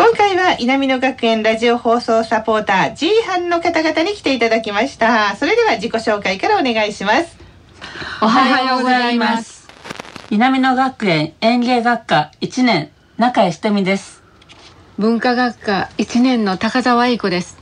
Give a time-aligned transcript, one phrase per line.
[0.00, 7.36] 今回は南野学園ラジオ放送サポーター G 班の方々に来ていただきましたそれでは自己紹介からお願いします
[8.22, 9.68] おはようございます。
[10.30, 14.22] 南野学園園芸学科1年中井ひとみです。
[14.96, 17.59] 文化学科1年の高澤愛子です。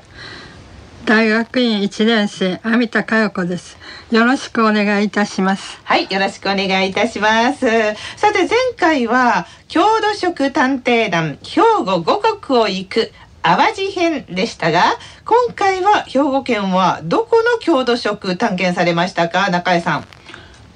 [1.09, 3.78] 大学院1年生網田佳代子です
[4.11, 7.61] よろしくお願いいたしますはい、よろしくお願いいたします。
[8.19, 13.11] さて前回は郷土食探偵団兵庫五国を行く
[13.42, 14.83] 淡路編でしたが、
[15.25, 20.05] 今回は兵庫県はどこの郷土食探検されましたか、中江さん。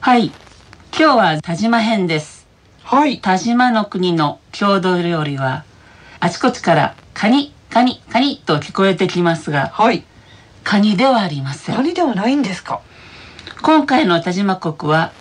[0.00, 0.28] はい。
[0.98, 2.48] 今日は田島編です。
[2.84, 3.20] はい。
[3.20, 5.64] 田島の国の郷土料理は
[6.20, 10.06] あちこちからカニ、カニ、カニと聞こえてきますが、はい。
[10.64, 11.74] カニではありません。
[11.76, 12.80] 何ではないんですか？
[13.62, 15.12] 今回の田島国は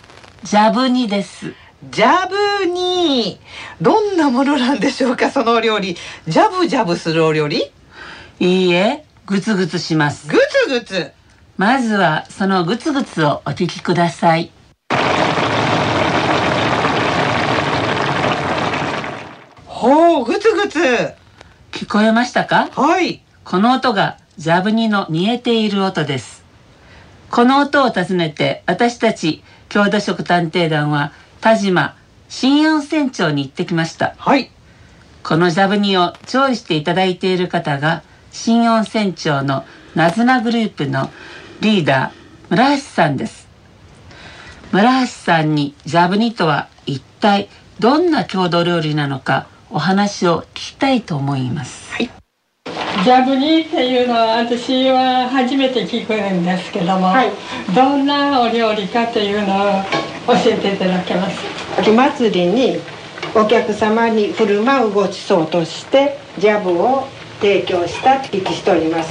[0.44, 1.54] ジャブニです。
[1.90, 3.38] ジャブに
[3.80, 5.96] どんなものなんでしょうか、そのお料理。
[6.26, 7.72] ジャブジャブするお料理？
[8.40, 10.28] いいえ、グツグツします。
[10.28, 11.12] グツグツ。
[11.58, 14.50] まずはそのグツグツをお聞きください。
[19.66, 20.80] ほう、グツグツ。
[21.72, 22.68] 聞こえましたか？
[22.72, 23.22] はい。
[23.44, 26.42] この音がジャブニの煮えている音です。
[27.30, 31.96] この音を尋ねて私たち郷土食探偵団は田島
[32.28, 34.16] 新温泉町に行ってきました。
[34.18, 34.50] はい。
[35.22, 38.02] このジャブニを調理していただいている方が
[38.32, 39.64] 新温泉町の
[39.94, 41.08] なずなグループの
[41.60, 42.12] リーダー
[42.50, 43.46] 村橋さんです。
[44.72, 47.48] 村橋さんにジャブニとは一体
[47.78, 51.92] どんな郷土料理なのかお話を聞きたいと思います。
[53.04, 57.12] ジャブニっていうのは私は初めて聞くんですけども、
[57.74, 59.82] どんなお料理かというのを
[60.28, 61.36] 教えていただけます？
[61.78, 62.78] 秋祭りに
[63.34, 67.08] お客様に振る舞うごちそうとしてジャブを
[67.40, 69.10] 提供したと聞きしております。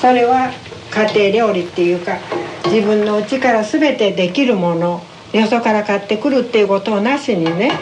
[0.00, 0.50] それは
[0.90, 2.16] 家庭料理っていうか
[2.64, 7.72] 自分の家から全てできるものよそから買ってくるっていうことをなしにね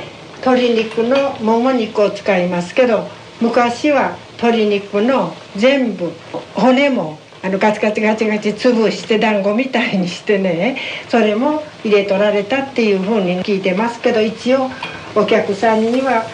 [0.40, 3.06] 鶏肉のもも肉を使いますけど
[3.40, 6.12] 昔は鶏肉の全部
[6.54, 10.78] 骨もあのガチガチガチガチ潰して団子みたいにしてね
[11.08, 14.70] それも入れ取られたっていうふうに聞いてますけど一応
[15.14, 16.24] お客さんには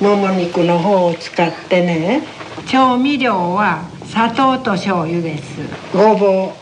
[0.00, 2.22] もも肉の方を使ってね
[2.68, 5.60] 調味料は砂糖と醤油です。
[5.92, 6.52] ごぼ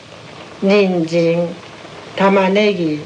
[0.62, 1.48] う人参
[2.16, 3.00] 玉ねぎ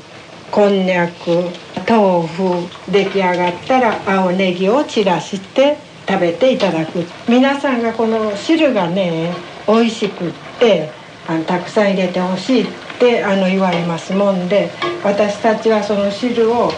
[0.51, 1.49] こんにゃく
[1.89, 5.77] 豆腐出来上がったら青ネギを散らして
[6.13, 9.33] 食べていただく皆さんがこの汁がね
[9.67, 10.91] 美味しくって
[11.27, 12.67] あのたくさん入れてほしいっ
[13.01, 14.71] てあの言われますもんで
[15.03, 16.71] 私たちはその汁を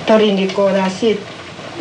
[0.00, 1.18] 鶏肉を出し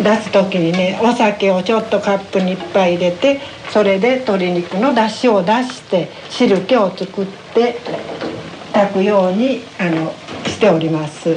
[0.01, 3.41] 出す時にねお酒をちょっとカップに1杯入れて
[3.71, 7.75] それで鶏肉の出汁を出して汁気を作って
[8.71, 10.13] 炊くようにあの
[10.45, 11.35] しております。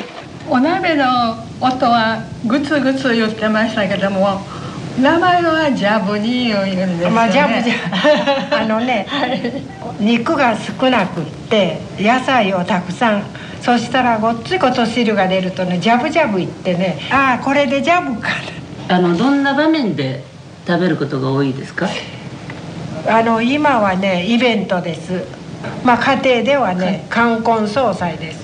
[0.48, 1.04] お鍋の
[1.60, 4.40] 音はグツグツ言ってましたけども
[5.00, 7.14] 名前はジャブニーを言うんですよね。
[7.14, 9.06] まあジャブジャあのね、
[9.98, 13.24] 肉が少なくって野菜をたくさん。
[13.62, 18.30] そしたらごっついこと汁が出るとねジャブジャブいってねああこれでジャブか
[18.88, 20.24] あのどんな場面で
[20.66, 21.86] 食べることが多いですか？
[23.08, 25.24] あの今はねイベントです。
[25.84, 28.41] まあ家庭ではね冠婚葬祭です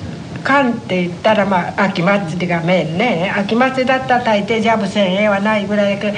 [0.48, 3.30] 冠って言ったらまあ秋祭りがメインね。
[3.36, 6.16] 秋祭りだったら大抵ジャブせんえはないぐらいだけど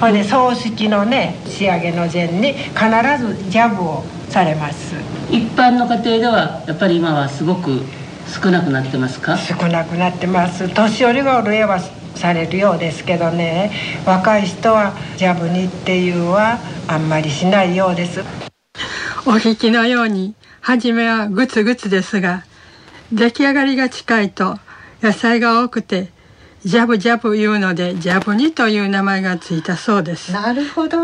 [0.00, 2.74] ほいで葬式のね仕上げの前に必
[3.20, 4.96] ずジャブをされます。
[5.30, 7.82] 一般の家庭ではやっぱり今はすごく
[8.26, 9.38] 少なくなってますか？
[9.38, 10.68] 少なくなってます。
[10.74, 11.78] 年寄りがおる絵は
[12.16, 13.70] されるようですけどね。
[14.04, 16.58] 若い人はジャブ煮っていうは
[16.88, 18.24] あんまりしないようです。
[19.24, 22.44] お聞きのように初めはグツグツですが
[23.12, 24.58] 出来上がりが近いと
[25.02, 26.10] 野菜が多くて
[26.64, 30.32] ジャブジャブいうのでジャブ煮という名前がついたそうです。
[30.32, 30.98] なるほど。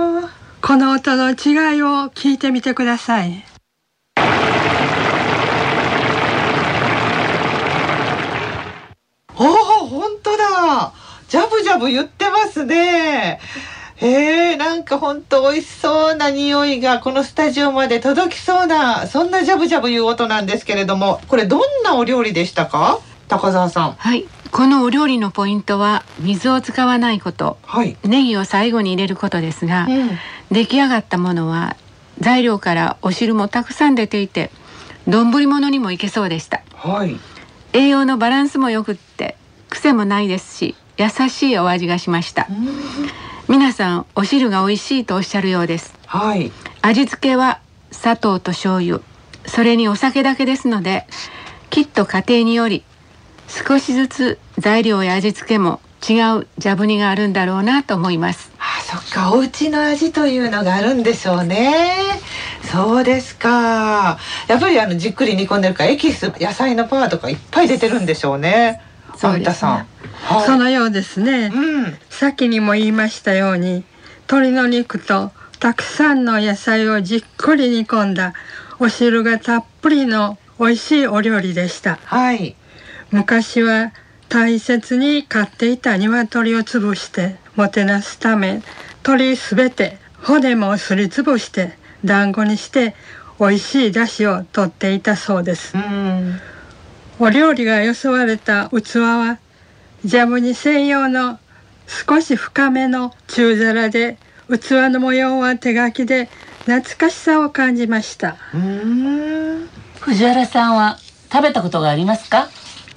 [0.60, 3.44] この音の違いを聞いてみてください。
[9.36, 10.92] おお本当だ。
[11.28, 13.40] ジャブジャブ言ってますね
[14.00, 22.98] えー、なんか本当美味しそうな匂いがこのスタジオまで届きそうなそんなジャブジャブいう音なんですけれどもこれどんなお料理でしたか？
[23.28, 23.92] 高澤さん。
[23.92, 24.26] はい。
[24.50, 27.56] このお料理のポイントは水を使わないこと。
[27.62, 30.10] はい、ネギを最後に入れることですが、うん、
[30.50, 31.76] 出来上がったものは
[32.20, 34.50] 材料からお汁もたくさん出ていて
[35.08, 36.62] 丼物にもいけそうでした。
[36.74, 37.18] はい。
[37.72, 39.36] 栄養のバランスもよくって
[39.68, 42.46] 癖もないですし優しいお味がしました
[43.46, 45.94] 皆さんお汁が美味しいとおっしゃるようです。
[46.06, 46.50] はい。
[46.80, 47.60] 味付けは
[47.90, 49.00] 砂糖と醤油。
[49.46, 51.06] それにお酒だけですので
[51.68, 52.82] きっと家庭により
[53.46, 58.50] 少しずつ材料や味付けも違うジャブ煮があるんだろうなと思います。
[58.58, 59.32] あそっか。
[59.34, 61.96] お家の味というのがあるんでしょうね。
[62.62, 64.18] そうですか。
[64.48, 68.80] やっぱりあのじっくり煮込んでるからエキス野菜のパワーとかいっぱい出てるんでしょうね
[69.16, 69.86] そうですね。
[70.22, 70.46] はい。
[70.46, 71.50] そのようですね。
[71.52, 71.98] うん。
[72.10, 73.84] 先にも言いましたように
[74.26, 78.34] 鶏の肉とたくさんの野菜をじっくり煮込んだ
[78.78, 81.98] お汁がたっぷりの美味しいお料理でした。
[82.04, 82.56] はい。
[83.10, 83.92] 昔は
[84.28, 88.62] 大切に飼っていた鶏を潰してもてなすため
[89.02, 92.94] 鶏すべて骨もすりつぶして団子にして
[93.38, 95.76] 美味しい出汁を取っていたそうです。
[95.76, 96.40] うん
[97.20, 99.38] お料理がよそわれた器は
[100.04, 101.38] ジャムに専用の
[101.86, 104.18] 少し深めの中皿で
[104.48, 106.28] 器の模様は手書きで
[106.66, 108.36] 懐かしさを感じました。
[108.52, 109.68] うん
[110.00, 110.98] 藤原さんは
[111.32, 112.48] 食べたことがありますか？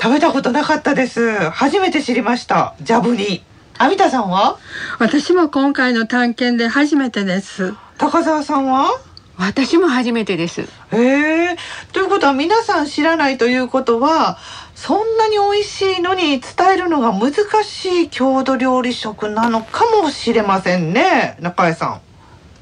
[0.02, 1.50] 食べたことなかったです。
[1.50, 2.76] 初めて知りました。
[2.82, 3.44] ジャブに。
[3.80, 4.58] 有田さんは？
[5.00, 7.74] 私も今回の探検で初めてです。
[7.98, 8.90] 高澤さんは？
[9.38, 10.62] 私も初めてです。
[10.62, 10.66] へ
[11.52, 11.56] え
[11.94, 14.38] ということは皆さん知らないということは
[14.74, 16.42] そんなに美味しいのに伝
[16.74, 22.02] えるのが難しい郷土料理食なのかもしれませんね中江さん。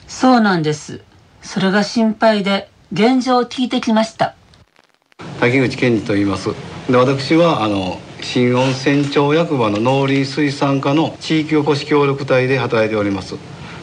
[0.08, 1.02] そうなんです。
[1.42, 4.36] それが心配で現状を聞いてきました。
[5.40, 6.50] 滝口健二と言います。
[6.90, 13.36] で私はあの新温泉町役場の農林水産課の地域おこし協力隊で働いております。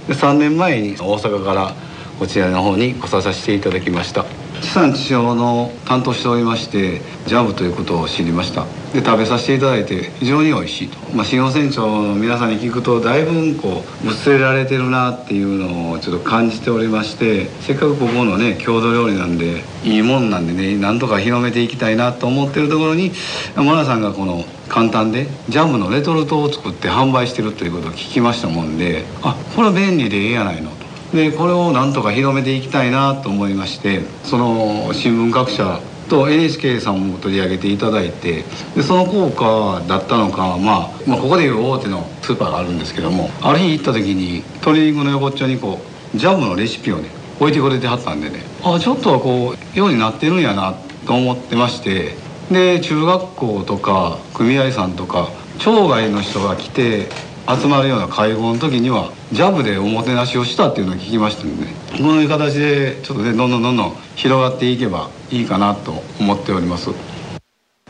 [0.08, 1.74] で3年前に大阪から
[2.22, 4.24] こちらの方に来させていただきました。
[4.60, 8.64] 地産地消の担当しておりましてジャムということを知りました。
[8.92, 23.10] で食べさせていただいて非常に美味しいと、まあ、新温泉町の皆さんに聞くとだいぶこうぶつれられてるなっていうのをちょっと感じておりましてせっかくここのね郷土料理なんでいいもんなんでねなんとか広めていきたいなと思ってるところに
[23.56, 30.81] マナさんがこの簡単でジャムのレトルトを作って販売してるということを聞きましたもんであこれは便利でええやないの。
[31.12, 38.44] でこれをなんとか広めていきたいなと思いましてその新聞各社と NHK さんも取り上げていただいて
[38.74, 45.80] でその効果だったのか、まあ、まあここでいう大手のスーパーがあるんですけどもある日行った時に鶏肉の横っちょにこ
[46.14, 47.08] うジャムのレシピをね
[47.40, 50.74] 置いてくれてはったんでねあちょっとはこうようになってるんやな
[51.06, 52.14] と思ってまして
[52.50, 57.08] で中学校とか組合さんとか町外の人が来て
[57.48, 66.90] 集まるような会合の時にはジャブでおもてなしをしたっていうのを聞きましたので、ね、こういう形でちょっとねどんどんどんどん広がっていけばいいかなと思っております。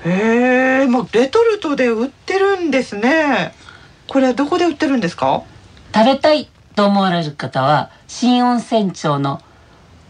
[0.04, 3.54] へえもうレトルトで売ってるんですね。
[4.09, 5.42] これはどこで売ってるんですか？
[5.94, 9.40] 食べたいと思われる方は新温泉町の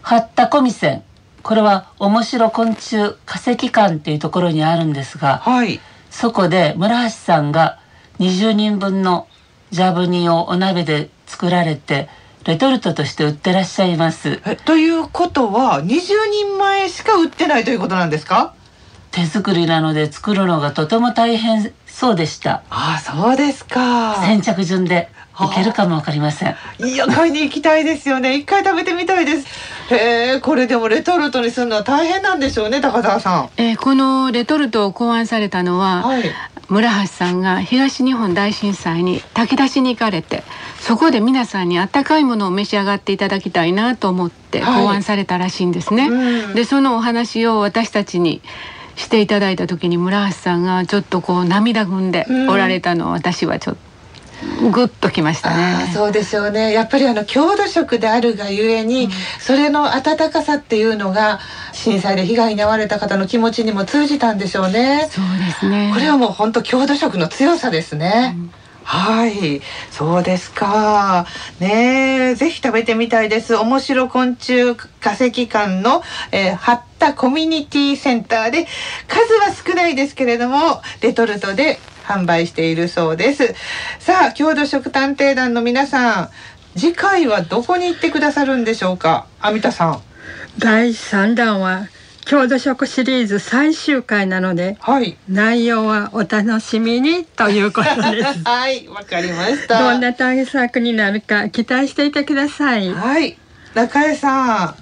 [0.01, 1.03] 八田小店
[1.41, 5.81] これは面白昆虫化石館っていうところにあるんですがはい。
[6.09, 7.79] そこで村橋さんが
[8.19, 9.27] 20人分の
[9.73, 12.07] ジャブ煮をお鍋で作られて
[12.45, 14.39] レトルトとして売ってらっしゃいます。
[14.45, 15.89] えということは20
[16.31, 18.53] 人前しか売ってないということなんですか？
[19.11, 22.61] 手作りなので作るのがとても大変そうでした。
[22.69, 24.15] ああそうですか。
[24.21, 26.55] 先着順でいけるかもわかりません。
[26.79, 28.35] いや買いに行きたいですよね。
[28.35, 29.47] 一回食べてみたいです。
[29.93, 33.49] へえこれでもレトルトにするのは大変なんでしょうね高澤さん。
[33.57, 36.23] えーこのレトルトを考案されたのは、はい
[36.69, 40.43] 村橋さんが東日本大震災に炊き出しに行かれて
[40.79, 44.83] そこで皆さんにあったかいものを召し上がっていただきたいなと思ってはい。
[44.83, 46.07] 考案されたらしいんですね。
[46.07, 46.55] うん。
[46.55, 48.41] でそのお話を私たちに
[48.95, 53.92] していただいた時に村橋さんがちょっとこう涙ぐんでおられたのを私はちょっと
[54.71, 55.91] ぐっときましたね。
[55.93, 56.71] そうでしょうね。
[56.71, 61.39] やっぱりあの郷土食であるがゆえに、うん、それの温かさっていうのが
[61.73, 65.09] 震災で被害に遭われた方の気持ちにも通じたんでしょうね。
[65.11, 65.91] そうですね。
[65.93, 68.35] これはもう本当郷土食の強さですね。
[68.37, 71.25] うんはい、そうですか。
[71.59, 73.55] ねぜひ食べてみたいです。
[73.55, 78.67] 面白昆虫化石館の、えー、八田コミュニティセンターで
[79.07, 83.53] 数は少ないですけれどもレトルトで販売しているそうです。
[83.99, 86.29] さあ郷土食探偵団の皆さん
[86.75, 89.27] 次回はどこに行ってくださるんでしょうか？
[89.41, 90.01] 阿弥陀さん。
[90.57, 91.87] 第3弾は
[92.25, 98.43] 郷土食シリーズ最終回なので、はい、内容はお楽しみにということです。
[98.47, 99.79] はいわかりました。
[99.79, 102.93] どんな対策になるか期待していてください。
[102.93, 103.37] はい。
[103.73, 104.75] 中江さん。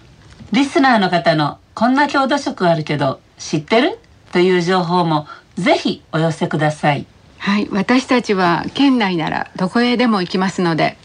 [0.52, 3.98] リスナーの方のこんな郷土食あるけど知ってる？
[4.32, 5.28] という情報も
[5.62, 7.06] ぜひお寄せください。
[7.38, 10.96] はい私たちは県内ならどこへでも行きますので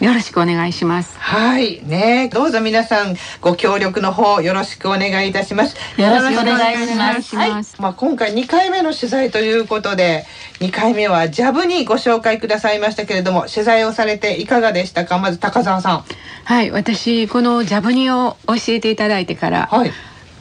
[0.00, 1.16] よろしくお願いします。
[1.18, 5.76] はいねどうぞ皆さんご協力の方よろしくお願いいたします。
[6.00, 7.36] よろしくお願いします。
[7.36, 10.26] はい、まあ今回2回目の取材ということで
[10.60, 15.18] 2回目はジャブにご紹介くださいましたけれども取材をされていかがでしたか？
[15.18, 16.04] まず高澤さん。
[16.44, 19.92] はい私このジャブニを教えていただいてから、はい、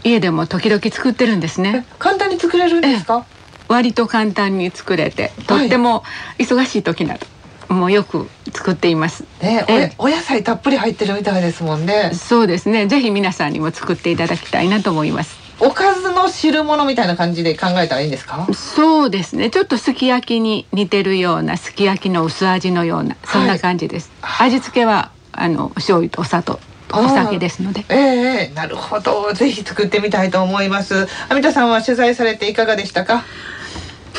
[0.04, 3.26] 家でも時々作ってるんですね簡単に作れるんですか
[3.74, 6.04] 割と簡単に作れてとっても
[6.38, 9.26] 忙しい時など、もうよく作っています。
[9.42, 12.12] ね、お野菜たっぷり入ってるみたいですもんね。
[12.14, 12.88] そうですね。
[12.88, 15.42] ぜひ皆さんにも作っていただきたいなと思います。
[15.60, 18.48] おかずの汁物みたいな感じで考えたらいいんですか？
[18.54, 19.50] そうですね。
[19.50, 24.12] ちょっとすき焼きに似てるようなすき焼きの薄味のようなそんな感じです。
[24.22, 26.60] はい、味付けはあの醤油とお砂糖
[26.92, 27.86] お酒ですので。
[27.90, 29.32] ええー、なるほど。
[29.34, 31.08] ぜひ作ってみたいと思います。
[31.30, 33.24] 阿弥陀さんは取材されていかがでしたか？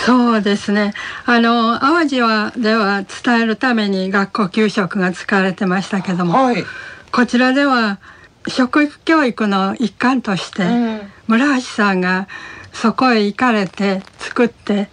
[0.04, 0.92] そうですね。
[1.24, 6.64] あの淡路はでは伝えるために学校給食が使われてましたけども、はい、
[7.10, 7.98] こちらでは
[8.46, 12.28] 食育教育の一環として、うん、村橋さんが
[12.72, 14.88] そこへ行かれて作って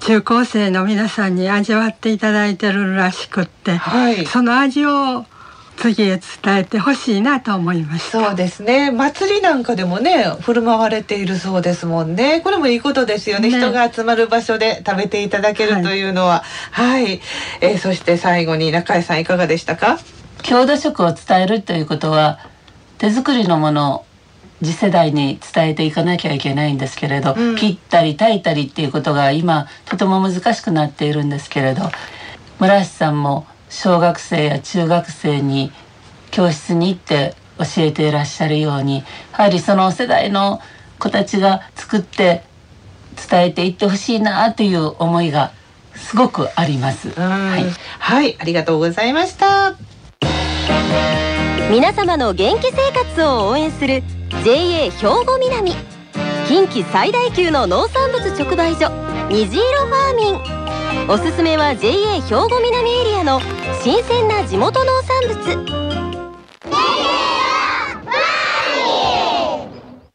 [0.00, 5.24] 中高生の皆さんに味わっていただいてるらしくって、はい、その味を
[5.76, 8.90] 次へ伝えてほしいなと思いましそうですね。
[8.90, 12.40] 祭りなんかでもね振る舞われているそうですもんね。
[12.40, 16.44] これもいいことですよね、ね、人が集まる場所で食べていただけるというのは。
[16.70, 17.20] はい、はい、
[17.60, 19.98] えー、そして最後に中井さんいかがでしたか？
[20.42, 22.38] 郷土食を伝えるということは
[22.98, 24.04] 手作りのものを
[24.62, 31.82] 次世代に伝えていかなきゃいけないんですけれど、うん、切ったり炊いたりっていうことが今とても難しくなっているんですけれど
[32.60, 35.72] 村橋さんも小学生や中学生に
[36.30, 40.60] 教室に行って教えていらっしゃるようにやはりその世代の
[40.98, 42.44] 子たちが作って
[43.30, 45.52] 伝えていってほしいなという思いが
[45.94, 47.10] すごくあります。
[47.10, 47.64] はい、
[47.98, 49.74] はい、ありがとうございました。
[51.70, 54.02] 皆様の元気生活を応援する
[54.44, 54.90] JA 兵
[55.24, 55.72] 庫南
[56.46, 58.90] 近畿最大級の農産物直売所
[59.30, 60.61] 虹色ファーミン
[61.08, 63.40] おすすめは JA 兵庫南エリアの
[63.82, 65.82] 新鮮な地元農産物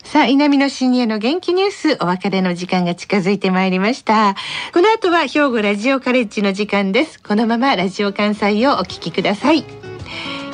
[0.03, 4.36] さあ、稲見のシニアの元気ニュース、お別れの時間が近づいてまいりました。
[4.74, 7.22] この後は兵庫ラジオカレッジの時間です。
[7.22, 9.65] このままラジオ関西をお聞きください。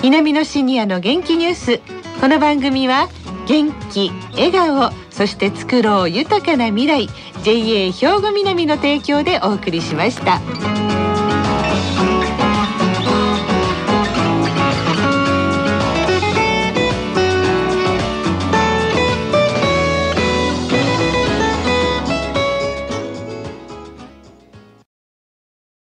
[0.02, 1.80] 稲見のシニアの元気ニュース。
[2.20, 3.08] この番組は
[3.48, 7.08] 元気、笑顔、そして作ろう豊かな未来
[7.44, 10.42] JA 兵庫南の提供でお送りしました。